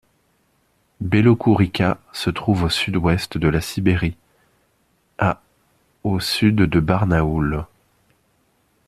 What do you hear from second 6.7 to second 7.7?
Barnaoul.